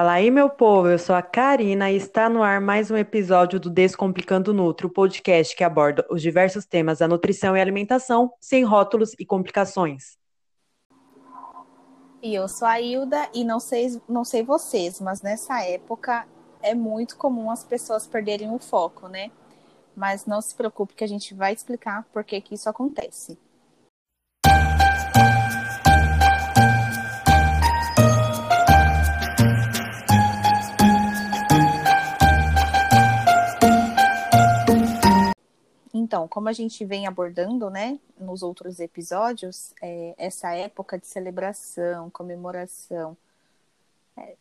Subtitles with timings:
[0.00, 3.60] Fala aí, meu povo, eu sou a Karina e está no ar mais um episódio
[3.60, 8.64] do Descomplicando Nutri, o podcast que aborda os diversos temas da nutrição e alimentação, sem
[8.64, 10.16] rótulos e complicações.
[12.22, 16.26] E eu sou a Hilda e não sei, não sei vocês, mas nessa época
[16.62, 19.30] é muito comum as pessoas perderem o foco, né?
[19.94, 23.38] Mas não se preocupe que a gente vai explicar por que, que isso acontece.
[36.10, 42.10] Então, como a gente vem abordando, né, nos outros episódios, é, essa época de celebração,
[42.10, 43.16] comemoração,
[44.16, 44.34] é,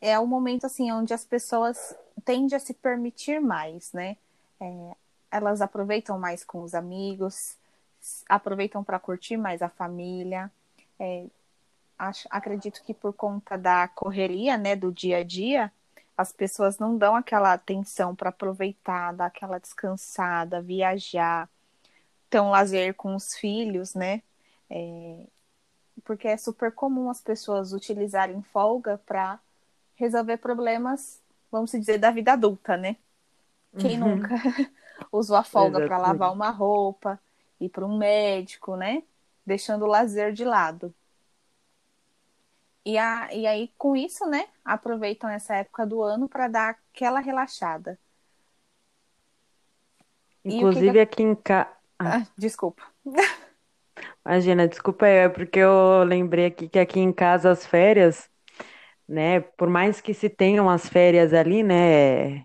[0.00, 4.16] é um momento assim onde as pessoas tendem a se permitir mais, né?
[4.58, 4.96] É,
[5.30, 7.56] elas aproveitam mais com os amigos,
[8.28, 10.50] aproveitam para curtir mais a família.
[10.98, 11.26] É,
[11.96, 15.70] acho, acredito que por conta da correria, né, do dia a dia,
[16.16, 21.48] as pessoas não dão aquela atenção para aproveitar, dar aquela descansada, viajar,
[22.30, 24.22] ter um lazer com os filhos, né?
[24.70, 25.26] É,
[26.04, 29.38] porque é super comum as pessoas utilizarem folga para
[29.96, 31.20] resolver problemas,
[31.50, 32.96] vamos dizer, da vida adulta, né?
[33.78, 34.16] Quem uhum.
[34.16, 34.34] nunca
[35.10, 37.20] usou a folga para lavar uma roupa,
[37.60, 39.02] ir para um médico, né?
[39.44, 40.94] Deixando o lazer de lado.
[42.84, 47.20] E, a, e aí, com isso, né, aproveitam essa época do ano para dar aquela
[47.20, 47.98] relaxada.
[50.44, 51.00] Inclusive que...
[51.00, 51.70] aqui em casa.
[51.98, 52.18] Ah.
[52.18, 52.82] Ah, desculpa.
[54.26, 58.28] Imagina, desculpa, é porque eu lembrei aqui que aqui em casa as férias,
[59.08, 62.44] né, por mais que se tenham as férias ali, né,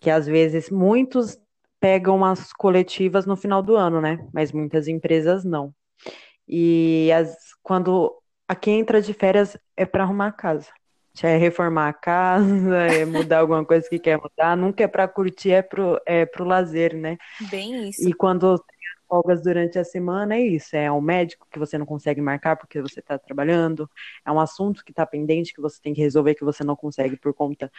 [0.00, 1.38] que às vezes muitos
[1.80, 5.72] pegam as coletivas no final do ano, né, mas muitas empresas não.
[6.46, 8.16] E as, quando
[8.48, 10.68] a quem entra de férias é para arrumar a casa.
[11.22, 15.50] É reformar a casa, é mudar alguma coisa que quer mudar, nunca é para curtir,
[15.50, 17.18] é pro, é pro lazer, né?
[17.50, 18.08] Bem isso.
[18.08, 18.64] E quando
[19.08, 20.76] folgas durante a semana, é isso.
[20.76, 23.88] É um médico que você não consegue marcar porque você está trabalhando,
[24.24, 27.16] é um assunto que está pendente que você tem que resolver que você não consegue
[27.16, 27.70] por conta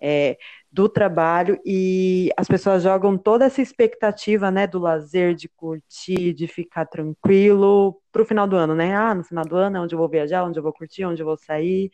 [0.00, 0.36] é,
[0.70, 6.46] do trabalho e as pessoas jogam toda essa expectativa, né, do lazer, de curtir, de
[6.46, 8.94] ficar tranquilo para o final do ano, né?
[8.94, 11.22] Ah, no final do ano é onde eu vou viajar, onde eu vou curtir, onde
[11.22, 11.90] eu vou sair.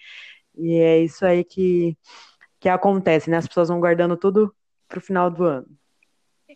[0.57, 1.97] E é isso aí que,
[2.59, 3.37] que acontece, né?
[3.37, 4.55] As pessoas vão guardando tudo
[4.89, 5.67] para o final do ano.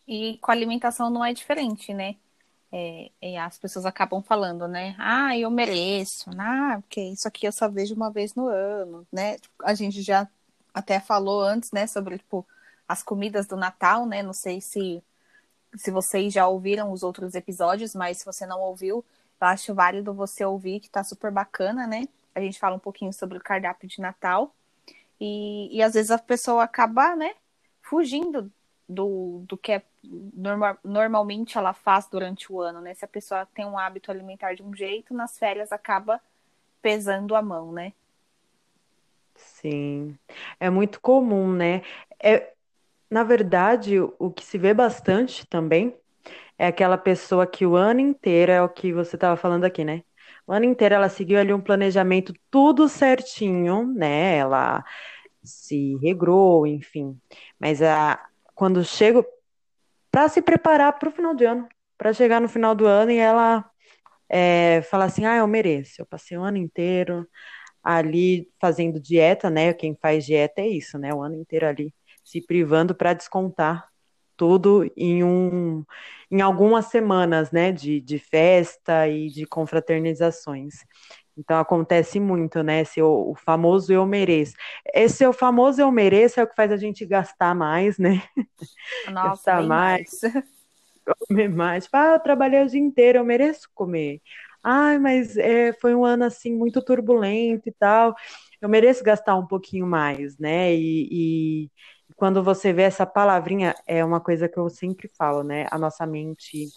[0.08, 2.16] E com a alimentação não é diferente, né?
[2.76, 4.96] É, é, as pessoas acabam falando, né?
[4.98, 9.36] Ah, eu mereço, ah, porque isso aqui eu só vejo uma vez no ano, né?
[9.62, 10.28] A gente já
[10.74, 12.44] até falou antes, né, sobre tipo
[12.88, 14.24] as comidas do Natal, né?
[14.24, 15.00] Não sei se
[15.76, 19.04] se vocês já ouviram os outros episódios, mas se você não ouviu,
[19.40, 22.08] eu acho válido você ouvir, que tá super bacana, né?
[22.34, 24.52] A gente fala um pouquinho sobre o cardápio de Natal.
[25.20, 27.34] E, e às vezes a pessoa acaba, né,
[27.82, 28.50] fugindo
[28.88, 29.82] do, do que é
[30.34, 32.94] normal, normalmente ela faz durante o ano, né?
[32.94, 36.20] Se a pessoa tem um hábito alimentar de um jeito, nas férias acaba
[36.82, 37.92] pesando a mão, né?
[39.34, 40.16] Sim,
[40.60, 41.82] é muito comum, né?
[42.22, 42.52] É,
[43.10, 45.96] na verdade, o que se vê bastante também
[46.58, 50.02] é aquela pessoa que o ano inteiro é o que você estava falando aqui, né?
[50.46, 54.36] O ano inteiro ela seguiu ali um planejamento tudo certinho, né?
[54.36, 54.84] Ela
[55.44, 57.20] se regrou, enfim.
[57.58, 58.20] Mas a,
[58.54, 59.24] quando chega
[60.10, 63.18] para se preparar para o final de ano, para chegar no final do ano e
[63.18, 63.68] ela
[64.28, 67.26] é, fala assim: ah, eu mereço, eu passei o ano inteiro
[67.82, 69.72] ali fazendo dieta, né?
[69.74, 71.12] Quem faz dieta é isso, né?
[71.14, 71.94] O ano inteiro ali
[72.24, 73.88] se privando para descontar
[74.36, 75.84] tudo em um
[76.30, 80.74] em algumas semanas, né, de, de festa e de confraternizações.
[81.36, 82.82] Então acontece muito, né?
[82.82, 84.54] Esse o, o, famoso eu mereço.
[84.94, 88.22] Esse é o famoso eu mereço é o que faz a gente gastar mais, né?
[89.10, 90.44] Nossa, gastar mais, mais.
[91.28, 91.88] comer mais.
[91.92, 94.20] Ah, eu trabalhei o dia inteiro, eu mereço comer
[94.64, 98.14] ai, mas é, foi um ano assim muito turbulento e tal,
[98.60, 100.74] eu mereço gastar um pouquinho mais, né?
[100.74, 101.70] E, e
[102.16, 105.66] quando você vê essa palavrinha, é uma coisa que eu sempre falo, né?
[105.70, 106.68] A nossa mente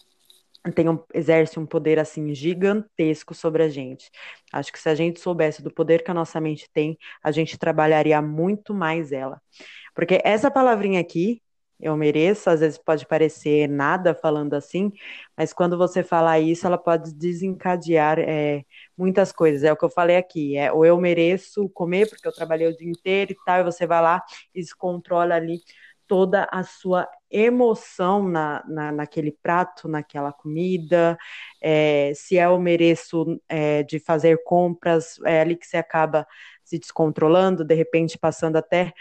[0.71, 4.09] tem um, exerce um poder assim gigantesco sobre a gente.
[4.51, 7.57] Acho que se a gente soubesse do poder que a nossa mente tem, a gente
[7.57, 9.41] trabalharia muito mais ela.
[9.95, 11.41] Porque essa palavrinha aqui,
[11.79, 14.91] eu mereço, às vezes pode parecer nada falando assim,
[15.37, 18.63] mas quando você falar isso, ela pode desencadear é,
[18.97, 19.63] muitas coisas.
[19.63, 22.75] É o que eu falei aqui, é ou eu mereço comer porque eu trabalhei o
[22.75, 24.23] dia inteiro e tal, e você vai lá
[24.55, 25.59] e descontrola ali
[26.07, 31.17] toda a sua emoção na, na, naquele prato, naquela comida,
[31.61, 36.25] é, se é eu mereço é, de fazer compras, é ali que você acaba
[36.63, 38.93] se descontrolando, de repente passando até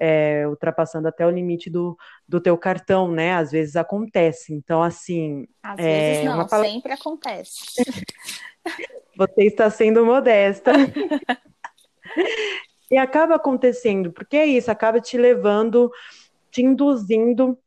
[0.00, 1.96] é, ultrapassando até o limite do,
[2.26, 3.34] do teu cartão, né?
[3.34, 4.54] Às vezes acontece.
[4.54, 5.46] Então, assim.
[5.62, 6.70] Às é, vezes não, palavra...
[6.70, 7.60] sempre acontece.
[9.16, 10.72] Você está sendo modesta.
[12.90, 15.90] e acaba acontecendo, porque é isso, acaba te levando,
[16.50, 17.58] te induzindo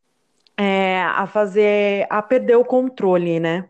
[0.58, 3.70] é, a fazer, a perder o controle, né?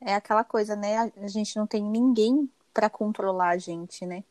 [0.00, 1.12] É aquela coisa, né?
[1.16, 4.24] A gente não tem ninguém para controlar a gente, né?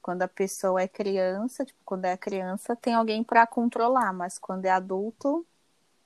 [0.00, 4.64] Quando a pessoa é criança, tipo, quando é criança, tem alguém para controlar, mas quando
[4.66, 5.46] é adulto,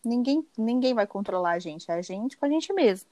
[0.04, 3.08] ninguém, ninguém vai controlar a gente, é a gente com a gente mesmo.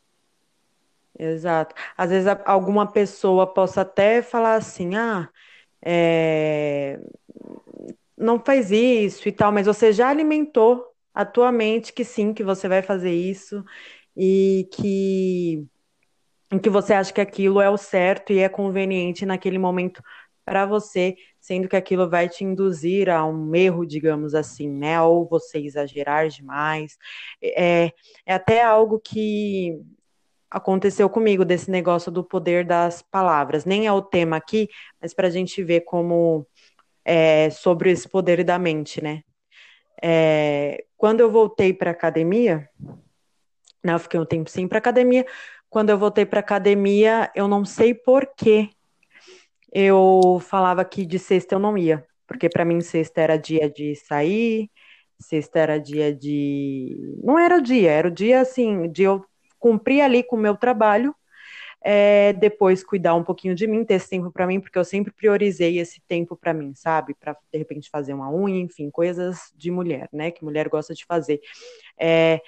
[1.19, 1.75] Exato.
[1.97, 5.29] Às vezes alguma pessoa possa até falar assim, ah,
[5.83, 7.01] é...
[8.17, 10.85] não faz isso e tal, mas você já alimentou
[11.15, 13.65] a tua mente que sim, que você vai fazer isso
[14.17, 15.67] e que,
[16.53, 20.03] e que você acha que aquilo é o certo e é conveniente naquele momento
[20.45, 25.01] para você, sendo que aquilo vai te induzir a um erro, digamos assim, né?
[25.03, 26.97] Ou você exagerar demais.
[27.43, 27.91] É,
[28.25, 29.77] é até algo que
[30.51, 33.65] aconteceu comigo desse negócio do poder das palavras.
[33.65, 34.69] Nem é o tema aqui,
[35.01, 36.47] mas para a gente ver como
[37.07, 39.23] é, sobre esse poder da mente, né?
[40.03, 42.69] É, quando eu voltei para academia,
[43.83, 45.25] né, eu fiquei um tempo sem para academia.
[45.71, 48.71] Quando eu voltei para academia, eu não sei por quê
[49.73, 53.95] eu falava que de sexta eu não ia, porque para mim sexta era dia de
[53.95, 54.71] sair,
[55.21, 56.97] sexta era dia de.
[57.23, 59.23] Não era o dia, era o dia assim, de eu
[59.59, 61.15] cumprir ali com o meu trabalho,
[61.89, 65.13] é, depois cuidar um pouquinho de mim, ter esse tempo para mim, porque eu sempre
[65.13, 67.15] priorizei esse tempo para mim, sabe?
[67.15, 70.33] Para de repente fazer uma unha, enfim, coisas de mulher, né?
[70.33, 71.41] Que mulher gosta de fazer.
[71.97, 72.41] É,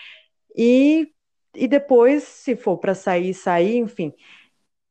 [0.57, 1.13] e,
[1.55, 4.13] e depois, se for para sair, sair, enfim.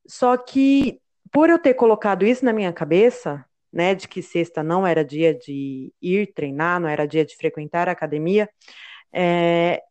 [0.07, 4.88] Só que por eu ter colocado isso na minha cabeça, né, de que sexta não
[4.88, 8.49] era dia de ir treinar, não era dia de frequentar a academia,
[9.11, 9.83] é,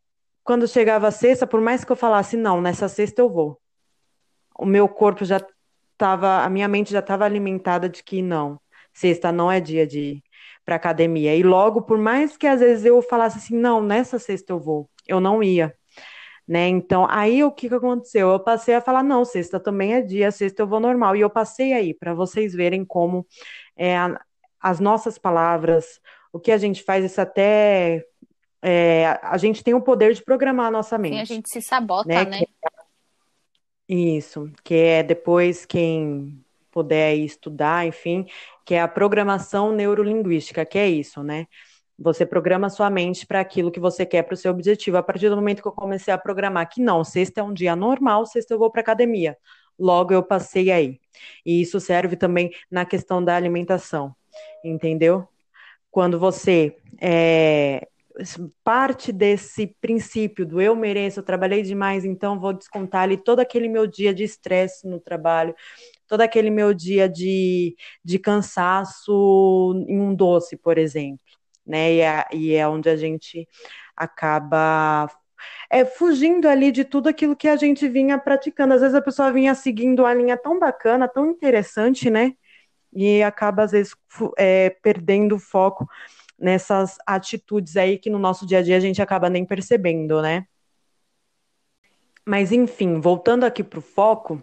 [0.42, 3.60] quando chegava a sexta, por mais que eu falasse, não, nessa sexta eu vou,
[4.58, 5.44] o meu corpo já
[5.92, 8.60] estava, a minha mente já estava alimentada de que não,
[8.92, 10.22] sexta não é dia de ir
[10.64, 11.34] para academia.
[11.34, 14.90] E logo, por mais que às vezes eu falasse assim, não, nessa sexta eu vou,
[15.06, 15.74] eu não ia
[16.46, 16.68] né?
[16.68, 18.30] Então, aí o que, que aconteceu?
[18.30, 21.16] Eu passei a falar, não, sexta também é dia, sexta eu vou normal.
[21.16, 23.26] E eu passei aí, para vocês verem como
[23.76, 23.96] é,
[24.60, 26.00] as nossas palavras,
[26.32, 28.04] o que a gente faz, isso até.
[28.62, 31.14] É, a gente tem o poder de programar a nossa mente.
[31.14, 32.24] Sim, a gente se sabota, né?
[32.24, 32.42] né?
[33.88, 38.26] Isso, que é depois quem puder estudar, enfim,
[38.64, 41.46] que é a programação neurolinguística, que é isso, né?
[41.98, 44.98] Você programa sua mente para aquilo que você quer para o seu objetivo.
[44.98, 47.74] A partir do momento que eu comecei a programar que não, sexta é um dia
[47.74, 49.38] normal, sexta eu vou para academia.
[49.78, 51.00] Logo eu passei aí.
[51.44, 54.14] E isso serve também na questão da alimentação,
[54.64, 55.26] entendeu?
[55.90, 57.88] Quando você é,
[58.64, 63.68] parte desse princípio do eu mereço, eu trabalhei demais, então vou descontar ali todo aquele
[63.68, 65.54] meu dia de estresse no trabalho,
[66.08, 71.20] todo aquele meu dia de, de cansaço em um doce, por exemplo
[71.66, 71.94] né?
[71.94, 73.48] E é, e é onde a gente
[73.96, 75.10] acaba
[75.70, 78.74] é, fugindo ali de tudo aquilo que a gente vinha praticando.
[78.74, 82.32] Às vezes a pessoa vinha seguindo uma linha tão bacana, tão interessante, né?
[82.92, 83.94] E acaba, às vezes,
[84.38, 85.86] é, perdendo o foco
[86.38, 90.46] nessas atitudes aí que no nosso dia a dia a gente acaba nem percebendo, né?
[92.24, 94.42] Mas, enfim, voltando aqui para o foco,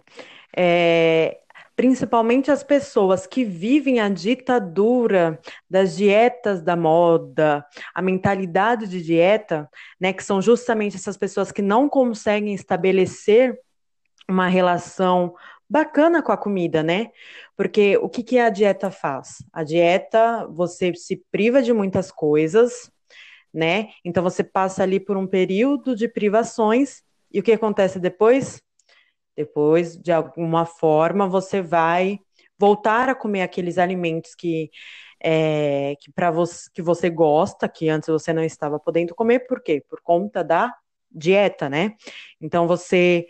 [0.56, 1.38] é,
[1.76, 9.68] principalmente as pessoas que vivem a ditadura das dietas da moda, a mentalidade de dieta,
[10.00, 13.58] né, que são justamente essas pessoas que não conseguem estabelecer
[14.28, 15.34] uma relação
[15.74, 17.10] bacana com a comida, né?
[17.56, 19.38] Porque o que, que a dieta faz?
[19.52, 22.92] A dieta, você se priva de muitas coisas,
[23.52, 23.88] né?
[24.04, 27.02] Então você passa ali por um período de privações
[27.32, 28.62] e o que acontece depois?
[29.36, 32.20] Depois, de alguma forma, você vai
[32.56, 34.70] voltar a comer aqueles alimentos que
[35.20, 39.60] é, que para você que você gosta, que antes você não estava podendo comer, por
[39.60, 39.82] quê?
[39.90, 40.72] Por conta da
[41.10, 41.96] dieta, né?
[42.40, 43.26] Então você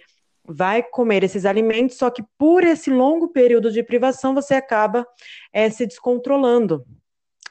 [0.47, 5.07] vai comer esses alimentos, só que por esse longo período de privação você acaba
[5.53, 6.85] é, se descontrolando,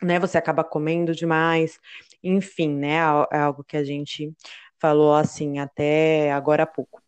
[0.02, 0.20] né?
[0.20, 1.80] Você acaba comendo demais,
[2.22, 2.98] enfim, né?
[3.32, 4.32] É algo que a gente
[4.80, 7.02] falou assim até agora há pouco.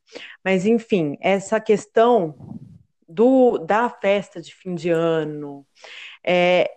[0.44, 2.36] Mas, enfim, essa questão
[3.08, 5.66] do, da festa de fim de ano,
[6.24, 6.70] é,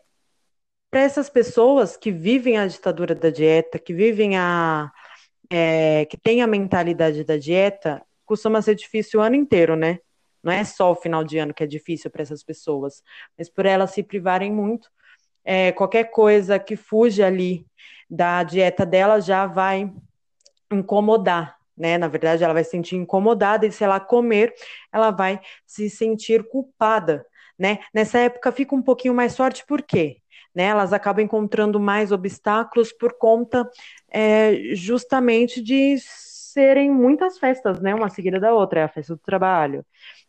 [0.90, 4.90] para essas pessoas que vivem a ditadura da dieta, que vivem a.
[5.50, 9.98] É, que tem a mentalidade da dieta, costuma ser difícil o ano inteiro, né?
[10.42, 13.02] Não é só o final de ano que é difícil para essas pessoas,
[13.36, 14.88] mas por elas se privarem muito.
[15.44, 17.66] É, qualquer coisa que fuja ali
[18.08, 19.90] da dieta dela já vai
[20.70, 21.96] incomodar, né?
[21.96, 24.54] Na verdade, ela vai se sentir incomodada e se ela comer,
[24.92, 27.26] ela vai se sentir culpada,
[27.58, 27.78] né?
[27.92, 30.18] Nessa época fica um pouquinho mais forte, por quê?
[30.54, 33.68] Né, elas acabam encontrando mais obstáculos por conta
[34.10, 35.96] é, justamente de
[36.58, 37.94] serem muitas festas, né?
[37.94, 39.86] Uma seguida da outra, é a festa do trabalho,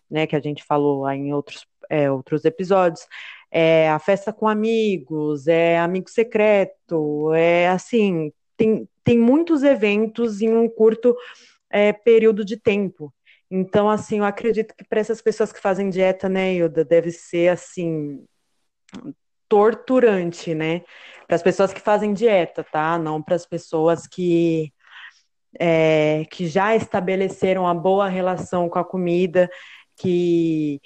[0.08, 0.28] né?
[0.28, 3.08] Que a gente falou em outros, é, outros episódios.
[3.50, 10.54] É a festa com amigos, é amigo secreto, é assim, tem, tem muitos eventos em
[10.54, 11.16] um curto
[11.68, 13.12] é, período de tempo.
[13.50, 17.50] Então, assim, eu acredito que para essas pessoas que fazem dieta, né, Ilda, deve ser
[17.50, 18.24] assim
[19.48, 20.84] torturante, né?
[21.26, 23.00] Para as pessoas que fazem dieta, tá?
[23.00, 24.72] Não para as pessoas que
[25.58, 29.50] é, que já estabeleceram uma boa relação com a comida,
[29.96, 30.82] que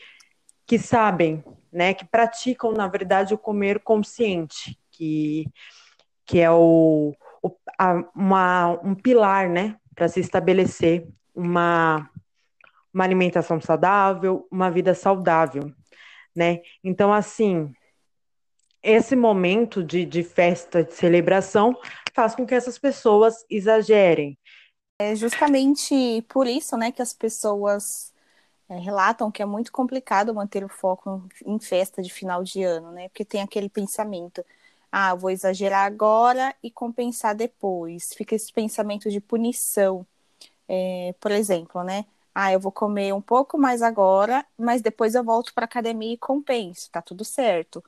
[0.65, 1.93] que sabem, né?
[1.93, 5.46] Que praticam, na verdade, o comer consciente, que
[6.25, 9.77] que é o, o a, uma, um pilar, né?
[9.96, 12.10] Para se estabelecer uma
[12.93, 15.72] uma alimentação saudável, uma vida saudável,
[16.36, 16.60] né?
[16.84, 17.74] Então, assim,
[18.84, 21.75] esse momento de, de festa, de celebração,
[22.13, 24.38] faz com que essas pessoas exagerem.
[25.00, 28.13] É justamente por isso, né, que as pessoas
[28.69, 32.91] é, relatam que é muito complicado manter o foco em festa de final de ano,
[32.91, 33.09] né?
[33.09, 34.45] Porque tem aquele pensamento,
[34.91, 38.13] ah, vou exagerar agora e compensar depois.
[38.15, 40.05] Fica esse pensamento de punição.
[40.67, 42.05] É, por exemplo, né?
[42.35, 46.17] Ah, eu vou comer um pouco mais agora, mas depois eu volto para academia e
[46.17, 47.83] compenso, tá tudo certo.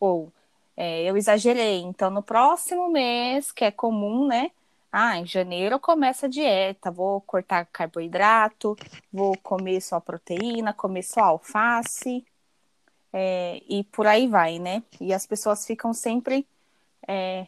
[0.00, 0.32] Ou
[0.76, 4.50] é, eu exagerei, então no próximo mês, que é comum, né?
[4.92, 8.76] Ah, em janeiro eu começo a dieta, vou cortar carboidrato,
[9.12, 12.24] vou comer só proteína, comer só alface,
[13.12, 14.82] é, e por aí vai, né?
[15.00, 16.46] E as pessoas ficam sempre
[17.08, 17.46] é,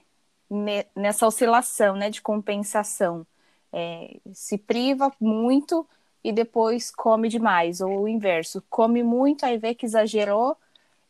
[0.97, 3.27] nessa oscilação, né, de compensação.
[3.73, 5.89] É, se priva muito
[6.25, 10.57] e depois come demais, ou o inverso, come muito, aí vê que exagerou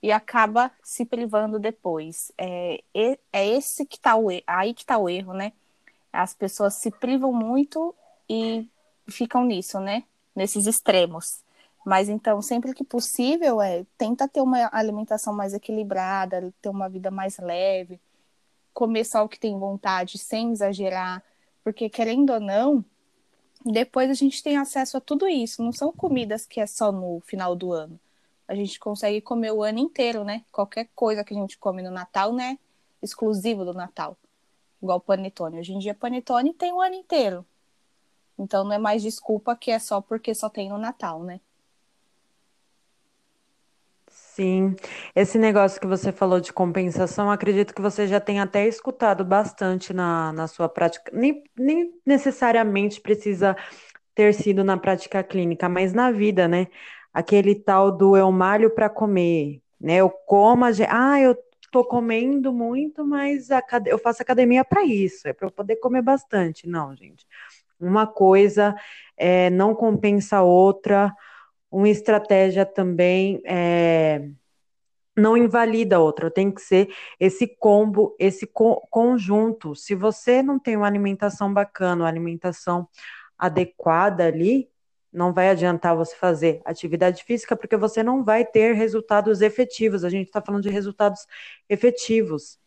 [0.03, 2.33] e acaba se privando depois.
[2.39, 2.83] É,
[3.33, 5.53] é esse que tá o aí que está o erro, né?
[6.13, 7.95] As pessoas se privam muito
[8.29, 8.69] e
[9.09, 10.05] ficam nisso, né?
[10.35, 11.43] Nesses extremos.
[11.85, 17.11] Mas então, sempre que possível, é, tenta ter uma alimentação mais equilibrada, ter uma vida
[17.11, 18.01] mais leve,
[18.73, 21.23] comer só o que tem vontade, sem exagerar,
[21.65, 22.85] porque querendo ou não,
[23.65, 25.63] depois a gente tem acesso a tudo isso.
[25.63, 27.99] Não são comidas que é só no final do ano.
[28.47, 30.45] A gente consegue comer o ano inteiro, né?
[30.51, 32.59] Qualquer coisa que a gente come no Natal, né?
[33.01, 34.17] Exclusivo do Natal.
[34.83, 35.61] Igual panetone.
[35.61, 37.47] Hoje em dia, panetone tem o ano inteiro.
[38.39, 41.41] Então não é mais desculpa que é só porque só tem no Natal, né?
[44.35, 44.75] Sim,
[45.15, 49.93] esse negócio que você falou de compensação, acredito que você já tenha até escutado bastante
[49.93, 51.11] na, na sua prática.
[51.15, 53.57] Nem, nem necessariamente precisa
[54.15, 56.67] ter sido na prática clínica, mas na vida, né?
[57.13, 59.97] Aquele tal do eu malho para comer, né?
[59.97, 61.37] Eu como, a, ah, eu
[61.73, 63.49] tô comendo muito, mas
[63.87, 66.69] eu faço academia para isso, é para eu poder comer bastante.
[66.69, 67.27] Não, gente.
[67.81, 68.77] Uma coisa
[69.17, 71.13] é, não compensa a outra
[71.73, 74.29] uma estratégia também é,
[75.17, 79.75] não invalida a outra, tem que ser esse combo, esse co conjunto.
[79.75, 82.87] Se você não tem uma alimentação bacana, uma alimentação
[83.39, 84.69] adequada ali,
[85.13, 90.05] não vai adiantar você fazer atividade física, porque você não vai ter resultados efetivos.
[90.05, 91.27] A gente está falando de resultados
[91.69, 92.59] efetivos,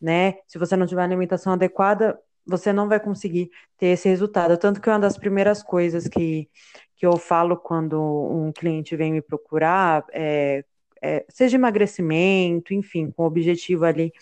[0.00, 0.34] né?
[0.46, 4.58] Se você não tiver alimentação adequada, você não vai conseguir ter esse resultado.
[4.58, 6.48] Tanto que uma das primeiras coisas que,
[6.96, 10.64] que eu falo quando um cliente vem me procurar, é,
[11.00, 14.12] é, seja emagrecimento, enfim, com o objetivo ali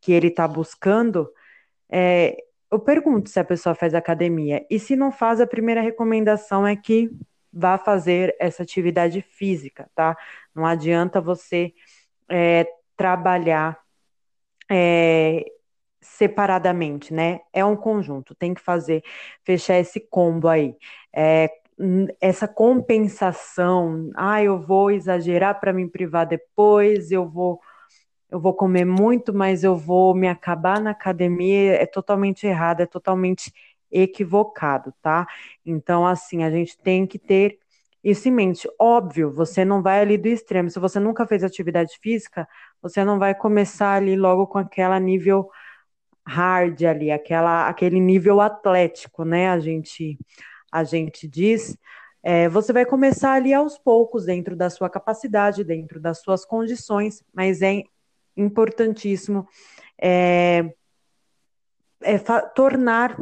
[0.00, 1.30] que ele está buscando,
[1.90, 2.36] é,
[2.74, 4.64] eu pergunto se a pessoa faz academia.
[4.70, 7.10] E se não faz, a primeira recomendação é que
[7.52, 10.16] vá fazer essa atividade física, tá?
[10.54, 11.72] Não adianta você
[12.28, 12.66] é,
[12.96, 13.78] trabalhar
[14.70, 15.44] é,
[16.00, 17.40] separadamente, né?
[17.52, 19.02] É um conjunto, tem que fazer,
[19.44, 20.76] fechar esse combo aí.
[21.14, 21.50] É,
[22.20, 27.60] essa compensação, ah, eu vou exagerar para me privar depois, eu vou
[28.34, 32.86] eu vou comer muito, mas eu vou me acabar na academia, é totalmente errado, é
[32.86, 33.52] totalmente
[33.90, 35.26] equivocado, tá?
[35.64, 37.58] Então, assim, a gente tem que ter
[38.02, 38.68] isso em mente.
[38.78, 40.68] Óbvio, você não vai ali do extremo.
[40.70, 42.48] Se você nunca fez atividade física,
[42.82, 45.48] você não vai começar ali logo com aquela nível
[46.26, 49.48] hard ali, aquela, aquele nível atlético, né?
[49.50, 50.18] A gente,
[50.72, 51.76] a gente diz,
[52.22, 57.22] É, você vai começar ali aos poucos, dentro da sua capacidade, dentro das suas condições,
[57.34, 57.84] mas é
[58.36, 59.46] importantíssimo
[60.00, 60.72] é,
[62.02, 62.18] é,
[62.54, 63.16] tornar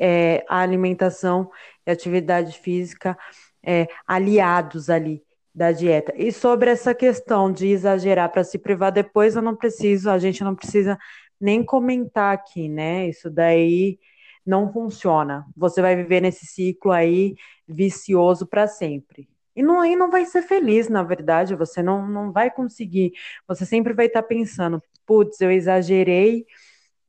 [0.00, 1.50] é, a alimentação
[1.86, 3.16] e atividade física
[3.64, 5.22] é, aliados ali
[5.54, 6.12] da dieta.
[6.16, 10.42] E sobre essa questão de exagerar para se privar depois, eu não preciso, a gente
[10.42, 10.98] não precisa
[11.40, 13.08] nem comentar aqui, né?
[13.08, 13.98] Isso daí
[14.46, 15.46] não funciona.
[15.56, 17.34] Você vai viver nesse ciclo aí
[17.68, 19.28] vicioso para sempre.
[19.54, 23.12] E não, não vai ser feliz, na verdade, você não, não vai conseguir.
[23.46, 26.46] Você sempre vai estar pensando, putz, eu exagerei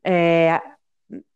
[0.04, 0.62] é,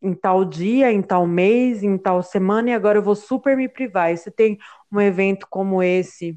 [0.01, 3.69] em tal dia, em tal mês, em tal semana, e agora eu vou super me
[3.69, 4.11] privar.
[4.11, 4.57] E você tem
[4.91, 6.35] um evento como esse,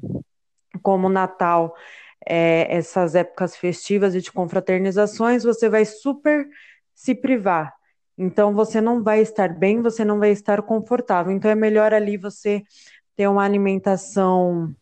[0.81, 1.75] como Natal,
[2.25, 6.47] é, essas épocas festivas e de confraternizações, você vai super
[6.93, 7.73] se privar.
[8.17, 11.31] Então você não vai estar bem, você não vai estar confortável.
[11.31, 12.63] Então é melhor ali você
[13.15, 14.73] ter uma alimentação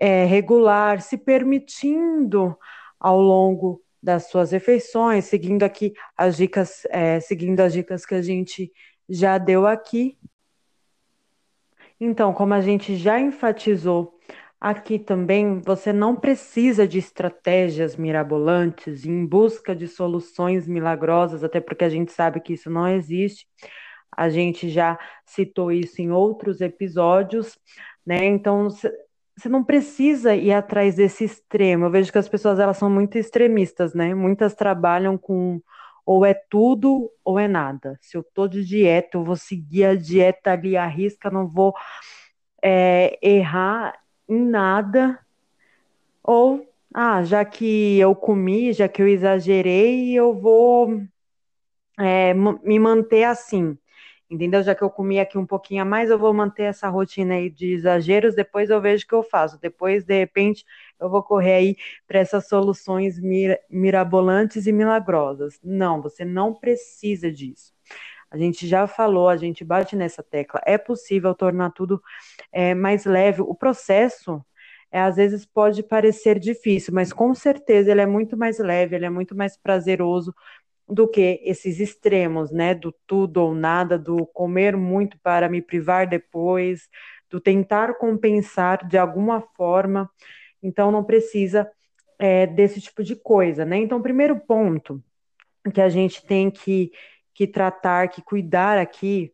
[0.00, 2.56] é, regular, se permitindo
[2.98, 8.22] ao longo das suas refeições, seguindo aqui as dicas, é, seguindo as dicas que a
[8.22, 8.70] gente
[9.08, 10.18] já deu aqui.
[11.98, 14.16] Então, como a gente já enfatizou
[14.60, 21.84] aqui também, você não precisa de estratégias mirabolantes em busca de soluções milagrosas, até porque
[21.84, 23.46] a gente sabe que isso não existe.
[24.10, 27.58] A gente já citou isso em outros episódios,
[28.04, 28.24] né?
[28.24, 28.68] Então,
[29.36, 31.84] você não precisa ir atrás desse extremo.
[31.84, 34.14] Eu vejo que as pessoas elas são muito extremistas, né?
[34.14, 35.60] Muitas trabalham com
[36.06, 37.98] ou é tudo ou é nada.
[38.00, 41.74] Se eu tô de dieta, eu vou seguir a dieta ali à risca, não vou
[42.62, 43.98] é, errar
[44.28, 45.18] em nada.
[46.22, 51.02] Ou, ah, já que eu comi, já que eu exagerei, eu vou
[51.98, 53.76] é, me manter assim
[54.30, 54.62] entendeu?
[54.62, 57.50] Já que eu comi aqui um pouquinho a mais, eu vou manter essa rotina aí
[57.50, 59.58] de exageros, depois eu vejo o que eu faço.
[59.60, 60.64] Depois, de repente,
[61.00, 65.58] eu vou correr aí para essas soluções mir mirabolantes e milagrosas.
[65.62, 67.72] Não, você não precisa disso.
[68.30, 70.60] A gente já falou, a gente bate nessa tecla.
[70.66, 72.02] É possível tornar tudo
[72.52, 73.42] é, mais leve.
[73.42, 74.44] O processo,
[74.90, 79.06] é, às vezes, pode parecer difícil, mas com certeza ele é muito mais leve, ele
[79.06, 80.34] é muito mais prazeroso
[80.88, 82.74] do que esses extremos, né?
[82.74, 86.88] Do tudo ou nada, do comer muito para me privar depois,
[87.28, 90.08] do tentar compensar de alguma forma.
[90.62, 91.70] Então, não precisa
[92.18, 93.78] é, desse tipo de coisa, né?
[93.78, 95.02] Então, primeiro ponto
[95.72, 96.92] que a gente tem que,
[97.34, 99.32] que tratar, que cuidar aqui,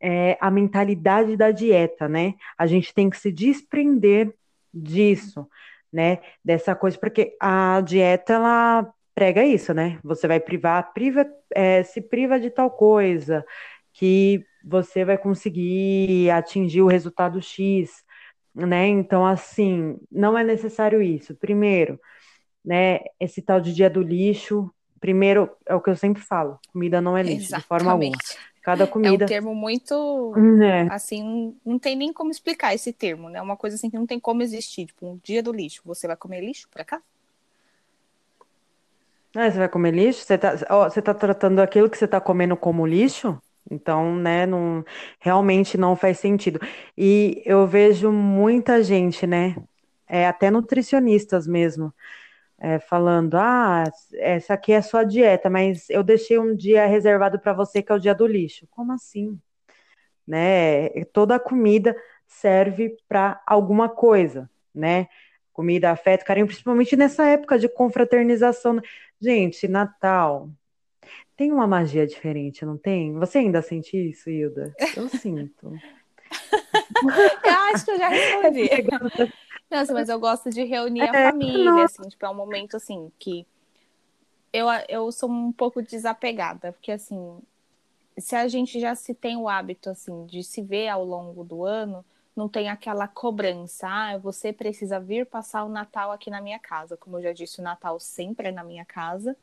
[0.00, 2.34] é a mentalidade da dieta, né?
[2.58, 4.34] A gente tem que se desprender
[4.72, 5.48] disso,
[5.90, 6.20] né?
[6.44, 9.98] Dessa coisa, porque a dieta, ela prega isso, né?
[10.02, 13.44] Você vai privar, priva, é, se priva de tal coisa,
[13.92, 18.02] que você vai conseguir atingir o resultado X,
[18.54, 18.86] né?
[18.88, 21.34] Então, assim, não é necessário isso.
[21.34, 21.98] Primeiro,
[22.64, 27.00] né, esse tal de dia do lixo, primeiro, é o que eu sempre falo, comida
[27.00, 27.62] não é lixo, Exatamente.
[27.62, 28.18] de forma alguma.
[28.62, 29.24] Cada comida.
[29.24, 30.32] É um termo muito.
[30.62, 30.88] É.
[30.90, 33.38] Assim, não tem nem como explicar esse termo, né?
[33.38, 34.86] É uma coisa assim que não tem como existir.
[34.86, 35.82] Tipo, um dia do lixo.
[35.84, 37.02] Você vai comer lixo por acaso?
[39.36, 40.20] Ah, você vai comer lixo?
[40.24, 43.40] Você tá, ó, você tá tratando aquilo que você tá comendo como lixo?
[43.70, 44.84] Então, né, não,
[45.18, 46.60] realmente não faz sentido.
[46.96, 49.56] E eu vejo muita gente, né,
[50.06, 51.92] é, até nutricionistas mesmo,
[52.58, 57.52] é, falando: ah, essa aqui é sua dieta, mas eu deixei um dia reservado para
[57.52, 58.66] você que é o dia do lixo.
[58.70, 59.38] Como assim?
[60.26, 60.88] Né?
[61.12, 65.08] Toda comida serve para alguma coisa, né?
[65.52, 68.80] Comida, afeto, carinho, principalmente nessa época de confraternização.
[69.24, 70.50] Gente, Natal
[71.34, 73.14] tem uma magia diferente, não tem?
[73.14, 74.74] Você ainda sente isso, Hilda?
[74.94, 75.72] Eu sinto.
[77.42, 78.68] eu acho que eu já respondi.
[79.70, 81.82] Nossa, mas eu gosto de reunir a é, família, não.
[81.82, 83.46] assim, tipo, é um momento assim que
[84.52, 87.40] eu, eu sou um pouco desapegada, porque assim,
[88.18, 91.64] se a gente já se tem o hábito assim de se ver ao longo do
[91.64, 92.04] ano,
[92.36, 96.96] não tem aquela cobrança, ah, você precisa vir passar o Natal aqui na minha casa.
[96.96, 99.36] Como eu já disse, o Natal sempre é na minha casa.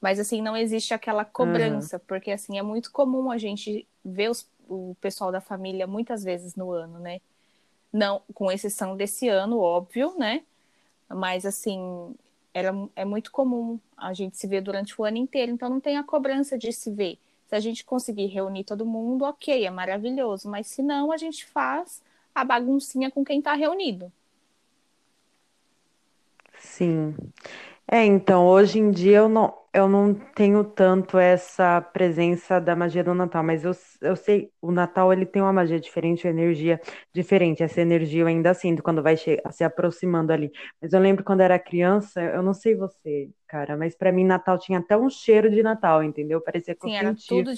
[0.00, 2.02] Mas assim, não existe aquela cobrança, uhum.
[2.08, 6.56] porque assim, é muito comum a gente ver os, o pessoal da família muitas vezes
[6.56, 7.20] no ano, né?
[7.92, 10.42] Não, com exceção desse ano, óbvio, né?
[11.08, 12.16] Mas assim,
[12.52, 15.96] era, é muito comum a gente se ver durante o ano inteiro, então não tem
[15.96, 17.16] a cobrança de se ver.
[17.52, 20.48] Se a gente conseguir reunir todo mundo, ok, é maravilhoso.
[20.48, 22.02] Mas se não, a gente faz
[22.34, 24.10] a baguncinha com quem está reunido.
[26.58, 27.14] Sim.
[27.90, 33.04] É, então, hoje em dia eu não, eu não tenho tanto essa presença da magia
[33.04, 36.80] do Natal, mas eu, eu sei, o Natal ele tem uma magia diferente, uma energia
[37.12, 37.62] diferente.
[37.62, 40.50] Essa energia eu ainda sinto quando vai che- se aproximando ali.
[40.80, 44.58] Mas eu lembro quando era criança, eu não sei você, cara, mas pra mim Natal
[44.58, 46.40] tinha até um cheiro de Natal, entendeu?
[46.40, 47.50] Parecia que eu Sim, era tudo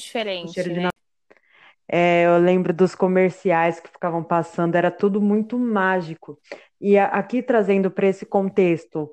[0.42, 0.90] o cheiro diferente, de né?
[1.86, 6.38] É, eu lembro dos comerciais que ficavam passando, era tudo muito mágico.
[6.80, 9.10] E a- aqui trazendo para esse contexto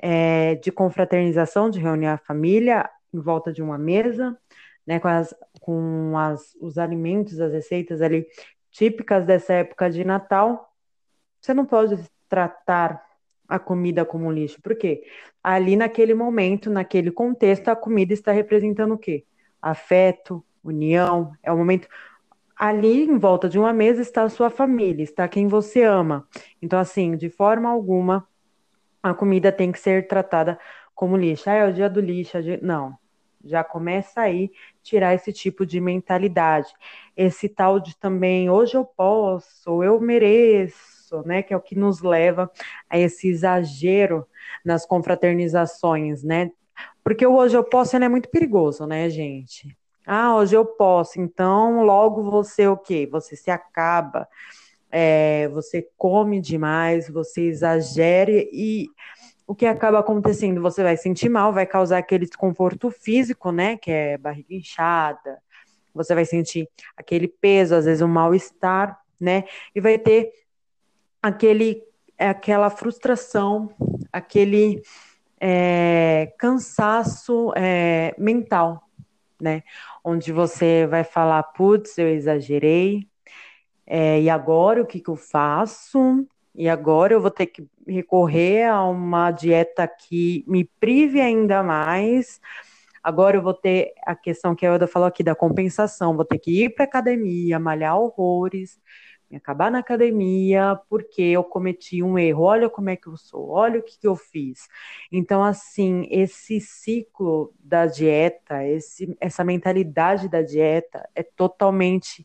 [0.00, 4.36] é, de confraternização, de reunir a família em volta de uma mesa,
[4.86, 8.26] né, com, as, com as, os alimentos, as receitas ali
[8.70, 10.72] típicas dessa época de Natal,
[11.40, 13.04] você não pode tratar
[13.48, 15.02] a comida como lixo, porque
[15.42, 19.24] ali naquele momento, naquele contexto, a comida está representando o quê?
[19.60, 21.88] Afeto, união, é o momento
[22.60, 26.28] Ali em volta de uma mesa está a sua família, está quem você ama.
[26.60, 28.28] Então, assim, de forma alguma,
[29.02, 30.58] a comida tem que ser tratada
[30.94, 31.48] como lixo.
[31.50, 32.36] Ah, é o dia do lixo.
[32.36, 32.96] é dia- Não.
[33.42, 34.50] Já começa aí
[34.82, 36.68] tirar esse tipo de mentalidade.
[37.16, 41.42] Esse tal de também, hoje eu posso, eu mereço, né?
[41.42, 42.50] Que é o que nos leva
[42.88, 44.26] a esse exagero
[44.64, 46.50] nas confraternizações, né?
[47.02, 49.76] Porque o hoje eu posso é muito perigoso, né, gente?
[50.06, 53.08] Ah, hoje eu posso, então logo você o quê?
[53.10, 54.26] Você se acaba,
[54.90, 58.88] é, você come demais, você exagere e
[59.46, 60.62] o que acaba acontecendo?
[60.62, 63.76] Você vai sentir mal, vai causar aquele desconforto físico, né?
[63.76, 65.38] Que é barriga inchada,
[65.92, 69.44] você vai sentir aquele peso, às vezes um mal-estar, né?
[69.74, 70.30] E vai ter
[71.20, 71.82] aquele,
[72.16, 73.74] aquela frustração,
[74.12, 74.82] aquele
[75.40, 78.82] é, cansaço é, mental,
[79.40, 79.64] né?
[80.04, 83.09] Onde você vai falar, putz, eu exagerei,
[83.92, 86.24] é, e agora o que que eu faço?
[86.54, 92.40] E agora eu vou ter que recorrer a uma dieta que me prive ainda mais.
[93.02, 96.38] Agora eu vou ter a questão que a Elda falou aqui da compensação, vou ter
[96.38, 98.78] que ir para academia, malhar horrores,
[99.28, 102.44] me acabar na academia porque eu cometi um erro.
[102.44, 104.68] Olha como é que eu sou, olha o que, que eu fiz.
[105.10, 112.24] Então, assim, esse ciclo da dieta, esse, essa mentalidade da dieta é totalmente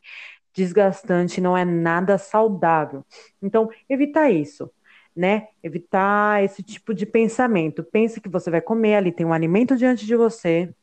[0.56, 3.06] desgastante, não é nada saudável.
[3.42, 4.72] Então, evitar isso,
[5.16, 5.50] né?
[5.62, 7.84] Evitar esse tipo de pensamento.
[7.84, 10.74] Pense que você vai comer ali, tem um alimento diante de você,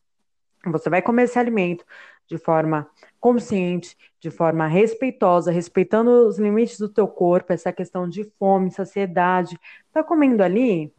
[0.67, 1.85] você vai comer esse alimento
[2.27, 8.25] de forma consciente, de forma respeitosa, respeitando os limites do teu corpo, essa questão de
[8.39, 9.59] fome, saciedade.
[9.93, 10.93] Tá comendo ali?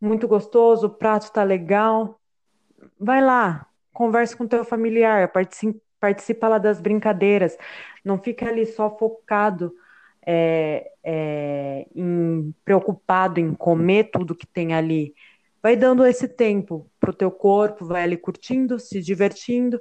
[0.00, 2.18] Muito gostoso, o prato tá legal.
[2.98, 7.56] Vai lá, converse com teu familiar, participe, participa lá das brincadeiras.
[8.04, 9.72] Não fica ali só focado,
[10.26, 15.14] é, é, em, preocupado em comer tudo que tem ali.
[15.62, 19.80] Vai dando esse tempo pro teu corpo, vai ali curtindo, se divertindo,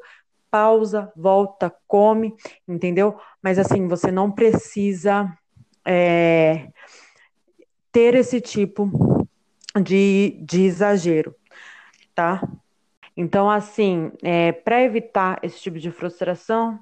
[0.52, 2.36] pausa, volta, come,
[2.68, 3.18] entendeu?
[3.42, 5.28] Mas assim, você não precisa
[5.84, 6.68] é,
[7.92, 9.28] ter esse tipo
[9.82, 11.36] de, de exagero,
[12.14, 12.48] tá?
[13.16, 16.80] Então, assim, é, para evitar esse tipo de frustração,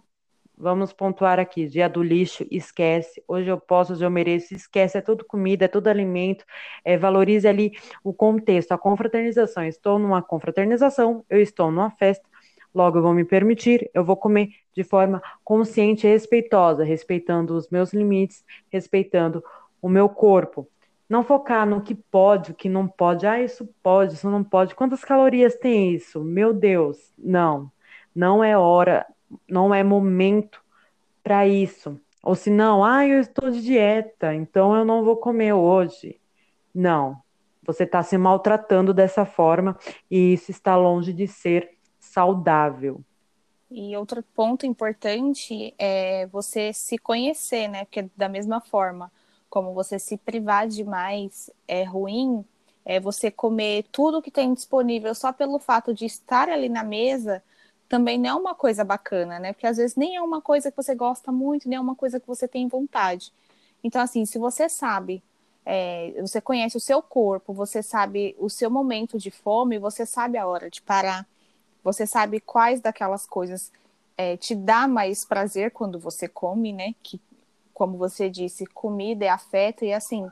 [0.57, 3.23] vamos pontuar aqui: dia do lixo, esquece.
[3.27, 4.97] Hoje eu posso, hoje eu mereço, esquece.
[4.97, 6.45] É tudo comida, é tudo alimento.
[6.85, 7.71] É, valorize ali
[8.03, 9.63] o contexto, a confraternização.
[9.63, 12.27] Estou numa confraternização, eu estou numa festa,
[12.73, 17.69] logo eu vou me permitir, eu vou comer de forma consciente e respeitosa, respeitando os
[17.69, 19.43] meus limites, respeitando
[19.81, 20.67] o meu corpo.
[21.09, 23.25] Não focar no que pode, o que não pode.
[23.25, 24.75] Ah, isso pode, isso não pode.
[24.75, 26.23] Quantas calorias tem isso?
[26.23, 27.71] Meu Deus, não.
[28.13, 29.07] Não é hora,
[29.49, 30.61] não é momento
[31.23, 31.99] para isso.
[32.21, 36.19] Ou se não, ah, eu estou de dieta, então eu não vou comer hoje.
[36.73, 37.21] Não.
[37.63, 39.77] Você está se maltratando dessa forma
[40.09, 43.03] e isso está longe de ser saudável.
[43.71, 47.85] E outro ponto importante é você se conhecer, né?
[47.85, 49.11] Porque da mesma forma
[49.49, 52.45] como você se privar demais é ruim,
[52.85, 57.43] é você comer tudo que tem disponível só pelo fato de estar ali na mesa,
[57.87, 59.53] também não é uma coisa bacana, né?
[59.53, 62.19] Porque às vezes nem é uma coisa que você gosta muito, nem é uma coisa
[62.19, 63.33] que você tem vontade.
[63.83, 65.23] Então, assim, se você sabe,
[65.65, 70.37] é, você conhece o seu corpo, você sabe o seu momento de fome, você sabe
[70.37, 71.27] a hora de parar,
[71.83, 73.71] você sabe quais daquelas coisas
[74.17, 76.93] é, te dá mais prazer quando você come, né?
[77.01, 77.19] Que,
[77.79, 80.29] como você disse, comida é afeto e assim,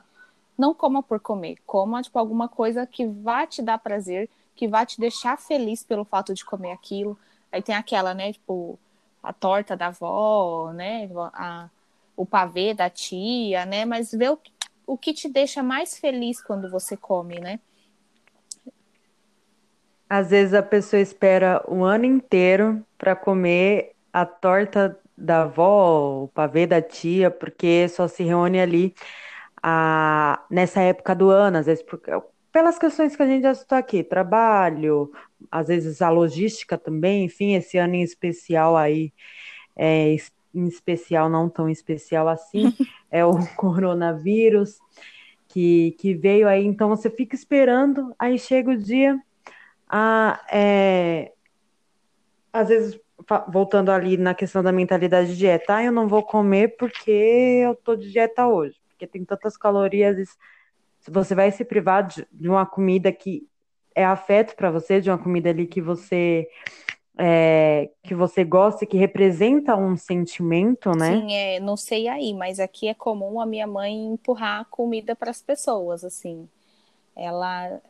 [0.56, 4.84] não coma por comer, coma tipo alguma coisa que vá te dar prazer, que vá
[4.84, 7.18] te deixar feliz pelo fato de comer aquilo.
[7.50, 8.78] Aí tem aquela, né, tipo,
[9.22, 11.70] a torta da avó, né, a,
[12.14, 14.38] o pavê da tia, né, mas vê o,
[14.86, 17.58] o que te deixa mais feliz quando você come, né?
[20.06, 26.28] Às vezes a pessoa espera o ano inteiro para comer a torta da avó, o
[26.28, 28.94] pavê da tia, porque só se reúne ali
[29.62, 32.10] a, nessa época do ano, às vezes porque,
[32.52, 35.10] pelas questões que a gente já citou aqui, trabalho,
[35.50, 39.12] às vezes a logística também, enfim, esse ano em especial aí,
[39.76, 40.16] é,
[40.54, 42.72] em especial, não tão especial assim,
[43.10, 44.78] é o coronavírus
[45.48, 49.18] que, que veio aí, então você fica esperando, aí chega o dia
[49.88, 51.32] a, é,
[52.52, 53.00] às vezes,
[53.48, 57.74] voltando ali na questão da mentalidade de dieta, ah, eu não vou comer porque eu
[57.74, 60.36] tô de dieta hoje, porque tem tantas calorias.
[61.00, 63.46] Se você vai se privar de, de uma comida que
[63.94, 66.48] é afeto para você, de uma comida ali que você
[67.18, 71.16] é, que você gosta, que representa um sentimento, né?
[71.16, 75.30] Sim, é, não sei aí, mas aqui é comum a minha mãe empurrar comida para
[75.30, 76.48] as pessoas, assim.
[77.16, 77.80] Ela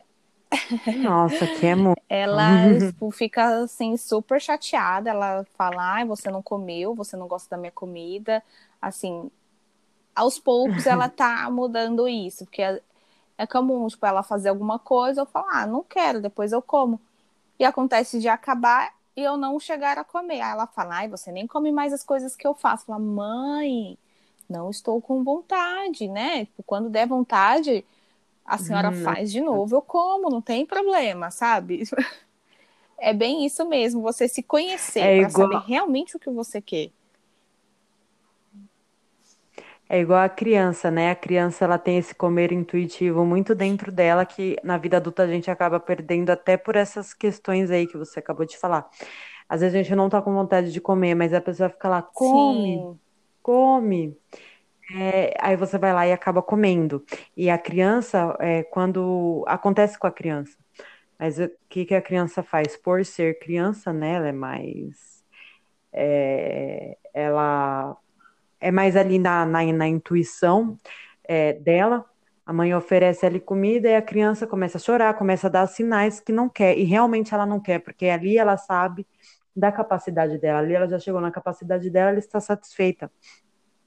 [0.97, 2.01] nossa, que é muito.
[2.09, 5.09] Ela tipo, fica assim super chateada.
[5.09, 8.43] Ela fala: ah, você não comeu, você não gosta da minha comida.
[8.81, 9.29] Assim,
[10.15, 12.81] aos poucos ela tá mudando isso, porque é,
[13.37, 16.99] é comum, tipo, ela fazer alguma coisa, eu falo, ah, não quero, depois eu como.
[17.57, 20.41] E acontece de acabar e eu não chegar a comer.
[20.41, 22.85] Aí ela fala, ai, você nem come mais as coisas que eu faço.
[22.85, 23.97] Fala, mãe,
[24.49, 26.45] não estou com vontade, né?
[26.45, 27.85] Tipo, quando der vontade,
[28.49, 31.83] a senhora hum, faz de novo, eu como, não tem problema, sabe?
[33.01, 35.53] É bem isso mesmo, você se conhecer é para igual...
[35.53, 36.91] saber realmente o que você quer.
[39.87, 41.09] É igual a criança, né?
[41.09, 45.27] A criança ela tem esse comer intuitivo muito dentro dela que na vida adulta a
[45.27, 48.87] gente acaba perdendo até por essas questões aí que você acabou de falar.
[49.47, 52.03] Às vezes a gente não tá com vontade de comer, mas a pessoa fica lá,
[52.03, 52.99] come, Sim.
[53.41, 54.17] come.
[54.95, 57.03] É, aí você vai lá e acaba comendo.
[57.37, 60.57] E a criança, é, quando acontece com a criança,
[61.19, 62.77] mas o que, que a criança faz?
[62.77, 64.15] Por ser criança, né?
[64.15, 65.23] Ela é mais.
[65.93, 67.97] É, ela
[68.59, 70.77] é mais ali na, na, na intuição
[71.27, 72.05] é, dela.
[72.45, 76.19] A mãe oferece ali comida e a criança começa a chorar, começa a dar sinais
[76.19, 76.77] que não quer.
[76.77, 79.07] E realmente ela não quer, porque ali ela sabe
[79.55, 80.59] da capacidade dela.
[80.59, 83.11] Ali ela já chegou na capacidade dela, ela está satisfeita.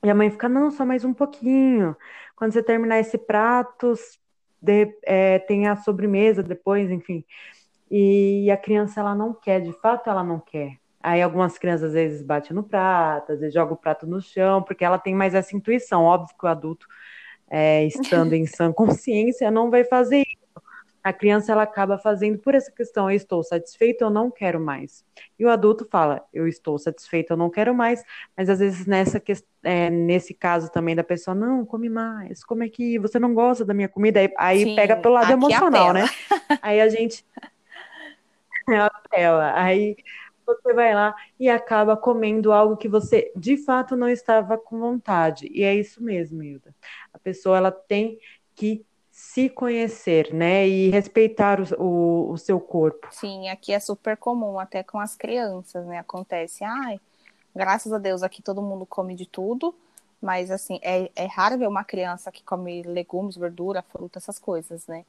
[0.05, 1.97] E a mãe fica, não, só mais um pouquinho.
[2.35, 3.95] Quando você terminar esse prato,
[4.61, 7.25] de, é, tem a sobremesa depois, enfim.
[7.91, 10.79] E a criança, ela não quer, de fato, ela não quer.
[11.01, 14.63] Aí algumas crianças às vezes batem no prato, às vezes jogam o prato no chão,
[14.63, 16.05] porque ela tem mais essa intuição.
[16.05, 16.87] Óbvio que o adulto,
[17.51, 20.42] é, estando em sã consciência, não vai fazer isso
[21.03, 25.05] a criança ela acaba fazendo por essa questão, eu estou satisfeito, eu não quero mais.
[25.39, 28.05] E o adulto fala, eu estou satisfeito, eu não quero mais,
[28.37, 29.21] mas às vezes nessa
[29.65, 33.65] é, nesse caso também da pessoa, não, come mais, como é que você não gosta
[33.65, 34.21] da minha comida?
[34.21, 36.05] Aí, aí Sim, pega pelo lado emocional, né?
[36.63, 37.25] Aí a gente
[38.69, 39.97] é a tela, aí
[40.47, 45.49] você vai lá e acaba comendo algo que você de fato não estava com vontade.
[45.51, 46.75] E é isso mesmo, Hilda.
[47.13, 48.19] A pessoa ela tem
[48.55, 53.09] que se conhecer, né, e respeitar o, o, o, seu corpo.
[53.11, 56.99] Sim, aqui é super comum, até com as crianças, né, acontece, ai,
[57.55, 59.75] graças a Deus aqui todo mundo come de tudo,
[60.21, 64.87] mas assim, é, é raro ver uma criança que come legumes, verdura, fruta, essas coisas,
[64.87, 65.05] né,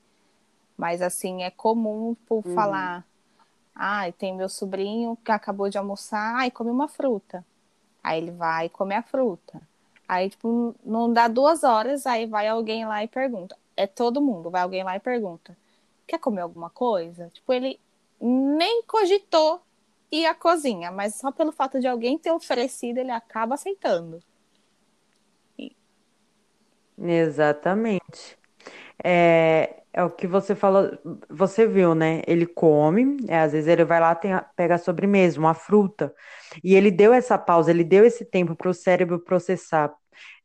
[0.78, 2.54] mas assim, é comum por uhum.
[2.54, 3.06] falar,
[3.74, 7.46] ai, tem meu sobrinho que acabou de almoçar, ai, come uma fruta,
[8.04, 9.62] aí ele vai comer a fruta,
[10.08, 14.50] Aí, tipo, não dá duas horas, aí vai alguém lá e pergunta: é todo mundo.
[14.50, 15.58] Vai alguém lá e pergunta:
[16.08, 17.30] quer comer alguma coisa?
[17.30, 17.80] Tipo, ele
[18.20, 19.62] nem cogitou
[20.12, 24.20] ir à cozinha, mas só pelo fato de alguém ter oferecido, ele acaba aceitando.
[26.98, 28.38] Exatamente.
[29.04, 30.92] É, é o que você falou,
[31.30, 32.22] você viu, né?
[32.28, 36.14] Ele come, é, às vezes ele vai lá, tem, pega a sobremesa, uma fruta,
[36.64, 39.94] e ele deu essa pausa, ele deu esse tempo para o cérebro processar.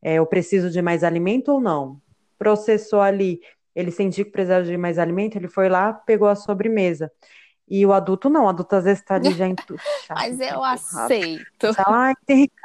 [0.03, 2.01] É, eu preciso de mais alimento ou não?
[2.39, 3.41] Processou ali,
[3.75, 7.13] ele sentiu que precisava de mais alimento, ele foi lá, pegou a sobremesa.
[7.71, 10.21] E o adulto não, o adulto às vezes está ali já entuchado.
[10.21, 11.75] Mas eu aceito.
[11.75, 12.51] Tá tem...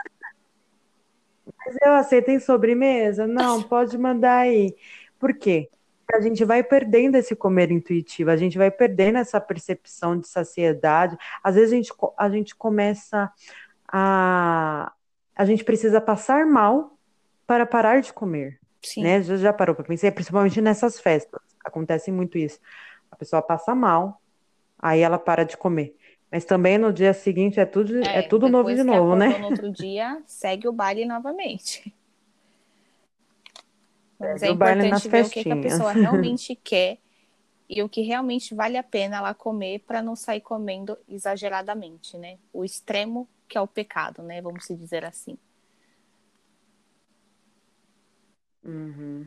[1.66, 3.28] Mas eu aceito, tem sobremesa?
[3.28, 4.76] Não, pode mandar aí.
[5.20, 5.70] Por quê?
[6.14, 11.18] A gente vai perdendo esse comer intuitivo, a gente vai perdendo essa percepção de saciedade.
[11.44, 13.32] Às vezes a gente, a gente começa
[13.88, 14.92] a.
[15.36, 16.98] A gente precisa passar mal
[17.48, 18.60] para parar de comer.
[18.84, 19.04] Sim.
[19.04, 19.22] Né?
[19.22, 21.41] Já, já parou para pensar, principalmente nessas festas.
[21.63, 22.60] Acontece muito isso.
[23.12, 24.22] A pessoa passa mal,
[24.78, 25.96] aí ela para de comer.
[26.32, 29.38] Mas também no dia seguinte é tudo, é, é tudo novo de novo, né?
[29.38, 31.93] No outro dia, segue o baile novamente.
[34.19, 36.98] Mas é, é importante ver o que, que, a pessoa realmente quer
[37.69, 42.38] e o que realmente vale a pena ela comer para não sair comendo exageradamente, né?
[42.52, 44.41] O extremo que é o pecado, né?
[44.41, 45.38] Vamos se dizer assim.
[48.63, 49.26] Uhum.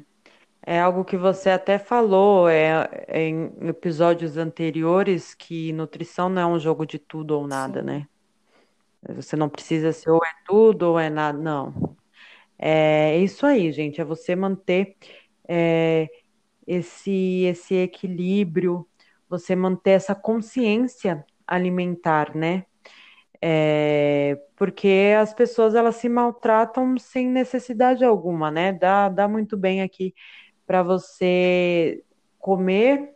[0.62, 6.46] É algo que você até falou é, é, em episódios anteriores que nutrição não é
[6.46, 7.87] um jogo de tudo ou nada, Sim.
[7.87, 8.09] né?
[9.14, 11.96] Você não precisa ser ou é tudo ou é nada, não.
[12.59, 14.96] É isso aí, gente, é você manter
[15.46, 16.09] é,
[16.66, 18.88] esse, esse equilíbrio,
[19.29, 22.64] você manter essa consciência alimentar, né?
[23.40, 28.72] É, porque as pessoas elas se maltratam sem necessidade alguma, né?
[28.72, 30.14] Dá, dá muito bem aqui
[30.66, 32.03] para você
[32.38, 33.14] comer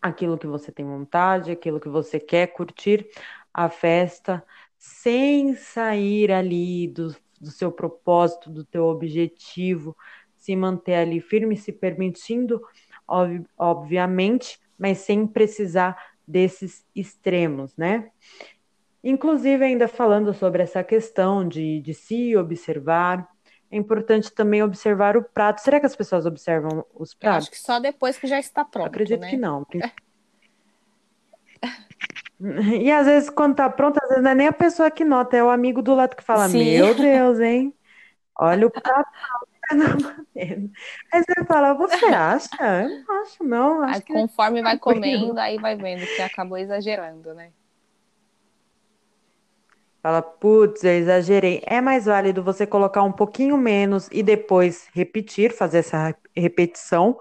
[0.00, 3.08] aquilo que você tem vontade, aquilo que você quer, curtir
[3.52, 4.44] a festa
[4.78, 9.96] sem sair ali do, do seu propósito, do teu objetivo,
[10.36, 12.60] se manter ali firme, se permitindo,
[13.06, 15.96] ob, obviamente, mas sem precisar
[16.26, 18.10] desses extremos, né?
[19.08, 23.26] Inclusive, ainda falando sobre essa questão de, de se observar,
[23.70, 25.62] é importante também observar o prato.
[25.62, 27.36] Será que as pessoas observam os pratos?
[27.36, 28.86] Eu acho que só depois que já está pronto.
[28.86, 29.30] Acredito né?
[29.30, 29.66] que não.
[32.40, 35.36] E às vezes, quando tá pronto, às vezes não é nem a pessoa que nota,
[35.36, 36.62] é o amigo do lado que fala: Sim.
[36.62, 37.74] Meu Deus, hein?
[38.38, 39.10] Olha o prato
[40.32, 40.70] batendo.
[41.12, 42.48] Aí você fala: Você acha?
[42.62, 43.82] Eu não acho, não.
[43.82, 47.50] Acho Aí, conforme vai comendo, aí vai vendo que acabou exagerando, né?
[50.02, 51.60] Fala, putz, eu exagerei.
[51.66, 57.18] É mais válido você colocar um pouquinho menos e depois repetir, fazer essa repetição,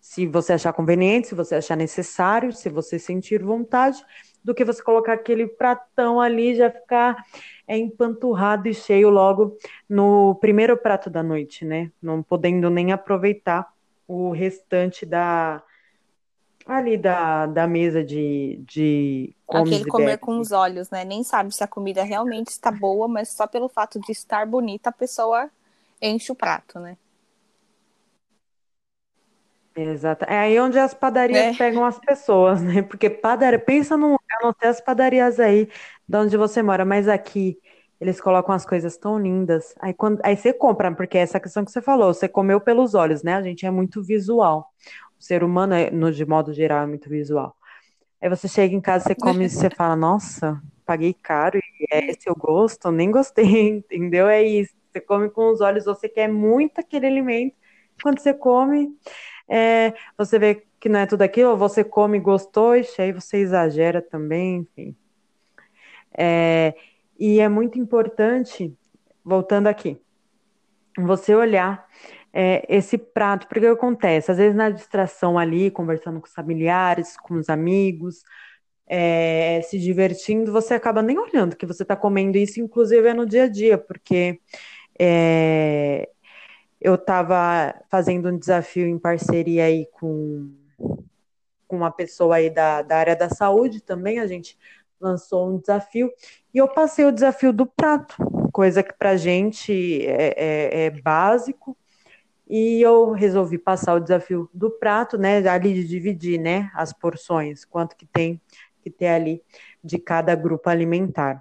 [0.00, 4.04] se você achar conveniente, se você achar necessário, se você sentir vontade,
[4.42, 7.16] do que você colocar aquele pratão ali já ficar
[7.66, 9.56] é, empanturrado e cheio logo
[9.88, 11.90] no primeiro prato da noite, né?
[12.02, 13.72] Não podendo nem aproveitar
[14.08, 15.62] o restante da
[16.66, 20.18] ali da, da mesa de, de comes Aquele comer bebes.
[20.18, 21.04] com os olhos, né?
[21.04, 24.90] Nem sabe se a comida realmente está boa, mas só pelo fato de estar bonita,
[24.90, 25.50] a pessoa
[26.00, 26.96] enche o prato, né?
[29.74, 30.24] Exato.
[30.28, 31.52] É aí onde as padarias É.
[31.52, 32.82] pegam as pessoas, né?
[32.82, 35.68] Porque padaria, pensa num lugar, não sei as padarias aí
[36.08, 37.58] de onde você mora, mas aqui
[38.00, 39.74] eles colocam as coisas tão lindas.
[39.80, 42.94] Aí quando, aí você compra, porque é essa questão que você falou, você comeu pelos
[42.94, 43.34] olhos, né?
[43.36, 44.68] A gente é muito visual.
[45.20, 47.54] O ser humano, é, no, de modo geral, é muito visual.
[48.22, 52.10] Aí você chega em casa, você come e você fala, nossa, paguei caro e é
[52.10, 54.26] esse o gosto, nem gostei, entendeu?
[54.28, 54.74] É isso.
[54.90, 57.54] Você come com os olhos, você quer muito aquele alimento.
[58.02, 58.96] Quando você come,
[59.46, 64.00] é, você vê que não é tudo aquilo, você come, gostou, e aí você exagera
[64.00, 64.96] também, enfim.
[66.16, 66.74] É,
[67.18, 68.74] e é muito importante,
[69.22, 70.00] voltando aqui,
[70.96, 71.86] você olhar
[72.32, 74.30] é, esse prato, porque o que acontece?
[74.30, 78.22] Às vezes na distração ali, conversando com os familiares, com os amigos,
[78.86, 83.26] é, se divertindo, você acaba nem olhando que você está comendo isso, inclusive é no
[83.26, 84.40] dia a dia, porque
[84.98, 86.08] é,
[86.80, 90.52] eu estava fazendo um desafio em parceria aí com,
[91.68, 94.58] com uma pessoa aí da, da área da saúde também, a gente
[95.00, 96.10] lançou um desafio
[96.52, 98.16] e eu passei o desafio do prato,
[98.52, 101.76] coisa que pra gente é, é, é básico,
[102.50, 107.64] e eu resolvi passar o desafio do prato, né, ali de dividir, né, as porções,
[107.64, 108.40] quanto que tem
[108.82, 109.40] que ter ali
[109.84, 111.40] de cada grupo alimentar.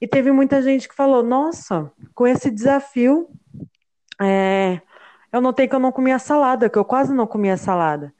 [0.00, 3.28] E teve muita gente que falou, nossa, com esse desafio,
[4.18, 4.80] é,
[5.30, 8.14] eu notei que eu não comia salada, que eu quase não comia salada.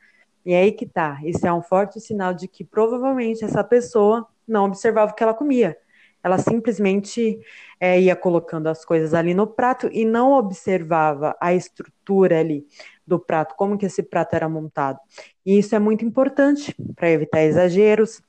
[0.45, 4.67] E aí que tá, isso é um forte sinal de que provavelmente essa pessoa não
[4.67, 5.79] observava o que ela comia.
[6.22, 7.38] Ela simplesmente
[7.81, 12.66] é, ia colocando as coisas ali no prato e não observava a estrutura ali
[13.07, 14.98] do prato, como que esse prato era montado.
[15.44, 18.20] E isso é muito importante para evitar exageros,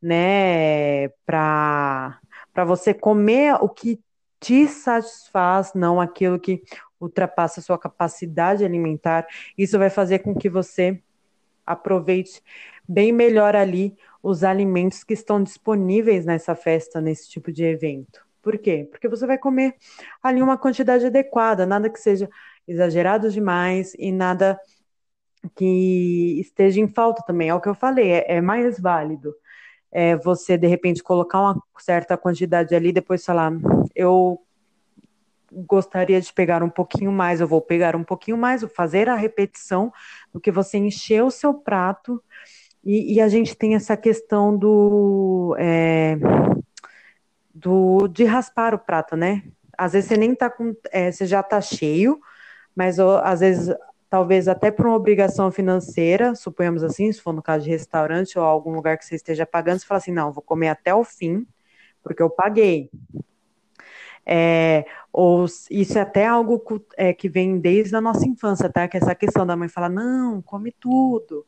[0.00, 1.08] né?
[1.26, 2.20] Para
[2.66, 3.98] você comer o que
[4.38, 6.62] te satisfaz, não aquilo que
[7.00, 9.26] ultrapassa a sua capacidade alimentar.
[9.56, 11.02] Isso vai fazer com que você
[11.66, 12.42] aproveite
[12.88, 18.24] bem melhor ali os alimentos que estão disponíveis nessa festa, nesse tipo de evento.
[18.42, 18.88] Por quê?
[18.90, 19.74] Porque você vai comer
[20.22, 22.28] ali uma quantidade adequada, nada que seja
[22.66, 24.58] exagerado demais e nada
[25.56, 27.48] que esteja em falta também.
[27.48, 29.34] É o que eu falei, é, é mais válido
[29.92, 33.52] é, você de repente colocar uma certa quantidade ali, depois falar,
[33.94, 34.40] eu
[35.52, 39.92] gostaria de pegar um pouquinho mais, eu vou pegar um pouquinho mais, fazer a repetição
[40.32, 42.22] do que você encher o seu prato.
[42.84, 46.16] E, e a gente tem essa questão do, é,
[47.54, 49.42] do de raspar o prato, né?
[49.76, 52.20] Às vezes você nem tá com, é, você já tá cheio,
[52.74, 53.74] mas às vezes
[54.10, 58.44] talvez até por uma obrigação financeira, suponhamos assim, se for no caso de restaurante ou
[58.44, 61.46] algum lugar que você esteja pagando, você fala assim, não, vou comer até o fim,
[62.02, 62.90] porque eu paguei.
[64.26, 66.62] É, ou isso é até algo
[66.96, 68.86] é, que vem desde a nossa infância, tá?
[68.88, 71.46] Que é essa questão da mãe falar, não, come tudo,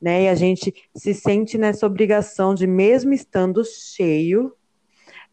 [0.00, 0.24] né?
[0.24, 4.54] E a gente se sente nessa obrigação de, mesmo estando cheio,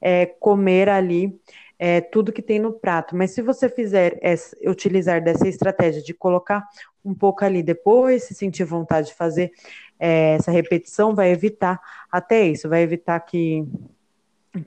[0.01, 1.39] é, comer ali
[1.77, 3.15] é, tudo que tem no prato.
[3.15, 6.63] Mas se você fizer essa, utilizar dessa estratégia de colocar
[7.03, 9.51] um pouco ali depois, se sentir vontade de fazer
[9.99, 11.79] é, essa repetição, vai evitar
[12.11, 13.63] até isso, vai evitar que,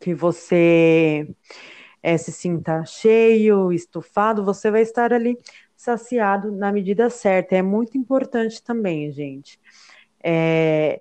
[0.00, 1.28] que você
[2.02, 5.36] é, se sinta cheio, estufado, você vai estar ali
[5.76, 7.56] saciado na medida certa.
[7.56, 9.58] É muito importante também, gente.
[10.22, 11.00] É,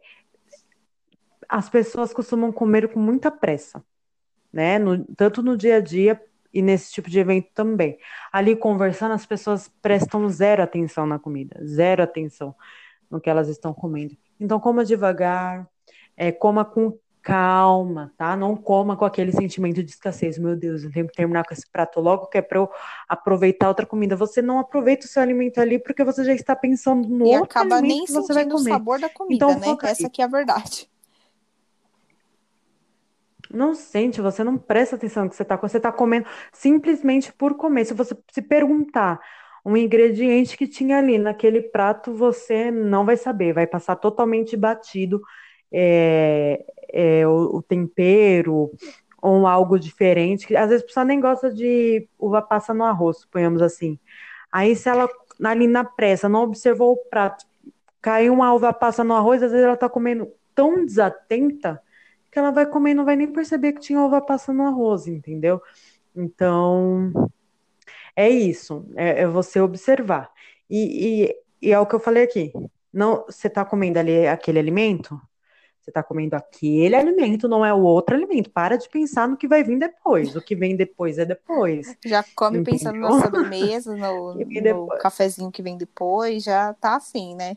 [1.49, 3.84] as pessoas costumam comer com muita pressa
[4.51, 4.80] né?
[4.80, 6.22] No, tanto no dia a dia
[6.53, 7.97] e nesse tipo de evento também.
[8.32, 12.55] Ali conversando, as pessoas prestam zero atenção na comida, zero atenção
[13.09, 14.18] no que elas estão comendo.
[14.39, 15.68] Então, coma devagar,
[16.15, 16.97] é, coma com
[17.28, 18.38] calma, tá?
[18.38, 20.39] Não coma com aquele sentimento de escassez.
[20.39, 22.69] Meu Deus, eu tenho que terminar com esse prato logo, que é para eu
[23.05, 24.15] aproveitar outra comida.
[24.15, 27.43] Você não aproveita o seu alimento ali porque você já está pensando no e outro
[27.43, 28.71] acaba alimento nem que você vai comer.
[28.71, 29.78] o sabor da comida, então, né?
[29.84, 30.89] Essa aqui é a verdade.
[33.53, 37.55] Não sente, você não presta atenção no que você está Você está comendo simplesmente por
[37.55, 37.84] comer.
[37.84, 39.19] Se você se perguntar
[39.65, 45.21] um ingrediente que tinha ali naquele prato, você não vai saber, vai passar totalmente batido
[45.72, 48.72] é, é, o, o, tempero
[49.22, 50.55] ou algo diferente.
[50.55, 53.99] Às vezes a pessoa nem gosta de uva passa no arroz, suponhamos assim.
[54.51, 55.09] Aí se ela
[55.43, 57.45] ali na pressa não observou o prato,
[58.01, 61.82] caiu uma uva passa no arroz, às vezes ela está comendo tão desatenta
[62.32, 65.07] que ela vai comer e não vai nem perceber que tinha uva passa no arroz,
[65.07, 65.61] entendeu?
[66.15, 67.11] Então,
[68.15, 70.32] é isso, é, é você observar.
[70.70, 72.51] E, e, e, é o que eu falei aqui.
[72.91, 75.22] Não, você está comendo ali aquele alimento?
[75.88, 78.49] Você está comendo aquele alimento, não é o outro alimento.
[78.49, 80.35] Para de pensar no que vai vir depois.
[80.35, 81.95] O que vem depois é depois.
[82.05, 82.77] Já come entendeu?
[82.77, 87.55] pensando na sobremesa, no, no cafezinho que vem depois, já tá assim, né?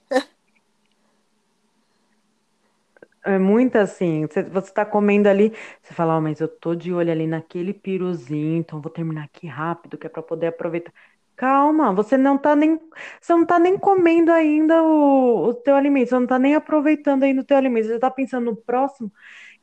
[3.24, 5.52] É muito assim, você, você tá comendo ali,
[5.82, 9.48] você fala, oh, mas eu tô de olho ali naquele piruzinho, então vou terminar aqui
[9.48, 10.92] rápido, que é para poder aproveitar.
[11.40, 12.78] Calma, você não tá nem,
[13.18, 17.22] você não tá nem comendo ainda o, o teu alimento, você não tá nem aproveitando
[17.22, 19.10] ainda o teu alimento, você tá pensando no próximo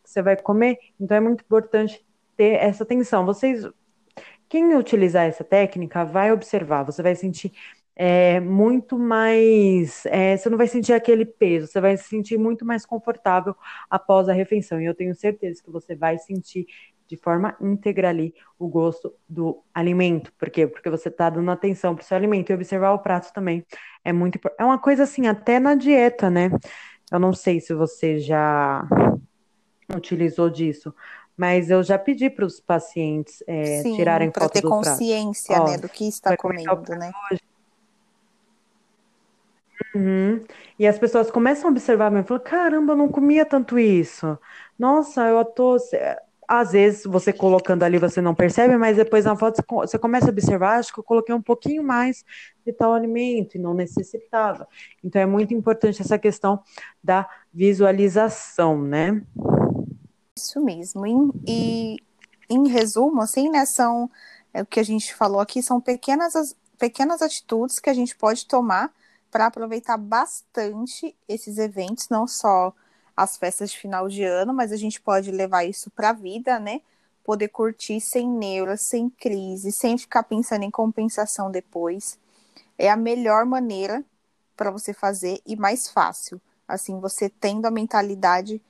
[0.03, 2.03] que você vai comer, então é muito importante
[2.35, 3.27] ter essa atenção.
[3.27, 3.63] Vocês,
[4.49, 7.53] quem utilizar essa técnica vai observar, você vai sentir
[7.95, 10.03] é, muito mais.
[10.07, 13.55] É, você não vai sentir aquele peso, você vai se sentir muito mais confortável
[13.87, 14.81] após a refeição.
[14.81, 16.65] E eu tenho certeza que você vai sentir
[17.07, 20.31] de forma íntegra ali o gosto do alimento.
[20.37, 20.67] Por quê?
[20.67, 23.65] Porque você está dando atenção para o seu alimento e observar o prato também.
[24.03, 26.49] É muito É uma coisa assim, até na dieta, né?
[27.11, 28.85] Eu não sei se você já
[29.95, 30.93] utilizou disso,
[31.35, 34.61] mas eu já pedi para os pacientes é, Sim, tirarem foto do prato.
[34.61, 37.11] Para ter consciência, né, do que está comendo, né?
[37.31, 37.41] Hoje,
[39.95, 40.43] Uhum.
[40.77, 44.37] E as pessoas começam a observar mesmo, falam, caramba, eu não comia tanto isso.
[44.77, 45.77] Nossa, eu tô.
[46.47, 50.29] Às vezes você colocando ali você não percebe, mas depois na foto você começa a
[50.29, 52.23] observar, acho que eu coloquei um pouquinho mais
[52.65, 54.67] de tal alimento e não necessitava.
[55.03, 56.61] Então é muito importante essa questão
[57.03, 59.21] da visualização, né?
[60.37, 61.33] Isso mesmo.
[61.47, 61.97] E,
[62.49, 64.09] em resumo, assim, né, são
[64.53, 68.45] é, o que a gente falou aqui, são pequenas, pequenas atitudes que a gente pode
[68.45, 68.91] tomar
[69.31, 72.73] para aproveitar bastante esses eventos, não só
[73.17, 76.59] as festas de final de ano, mas a gente pode levar isso para a vida,
[76.59, 76.81] né?
[77.23, 82.19] Poder curtir sem neuras, sem crise, sem ficar pensando em compensação depois.
[82.77, 84.05] É a melhor maneira
[84.55, 86.39] para você fazer e mais fácil.
[86.67, 88.61] Assim, você tendo a mentalidade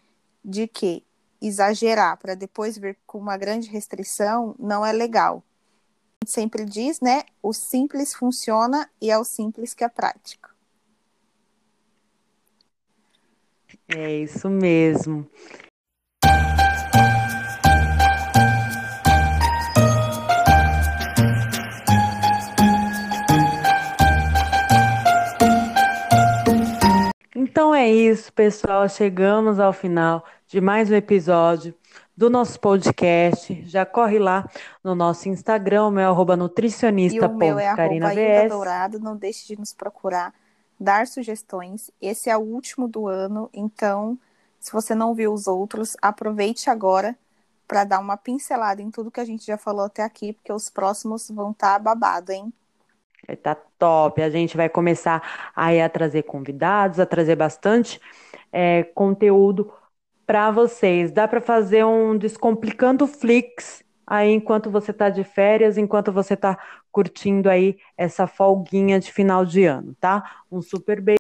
[0.43, 1.03] de que
[1.41, 5.43] exagerar para depois vir com uma grande restrição não é legal.
[6.25, 7.23] Sempre diz, né?
[7.43, 10.56] O simples funciona e é o simples que é prática.
[13.89, 15.25] É isso mesmo.
[27.33, 28.89] Então é isso, pessoal.
[28.89, 31.73] Chegamos ao final de mais um episódio
[32.15, 33.63] do nosso podcast.
[33.65, 34.49] Já corre lá
[34.83, 37.25] no nosso Instagram, meu é arroba nutricionista.
[37.25, 38.99] E o meu é arroba Dourado.
[38.99, 40.33] Não deixe de nos procurar
[40.79, 41.91] dar sugestões.
[42.01, 44.17] Esse é o último do ano, então,
[44.59, 47.15] se você não viu os outros, aproveite agora
[47.67, 50.69] para dar uma pincelada em tudo que a gente já falou até aqui, porque os
[50.69, 52.53] próximos vão estar tá babado, hein?
[53.27, 54.21] Vai tá top.
[54.21, 57.99] A gente vai começar aí a trazer convidados, a trazer bastante
[58.51, 59.71] é, conteúdo
[60.25, 61.11] para vocês.
[61.11, 66.57] Dá para fazer um Descomplicando Flix aí enquanto você está de férias, enquanto você está
[66.91, 70.23] curtindo aí essa folguinha de final de ano, tá?
[70.49, 71.17] Um super beijo.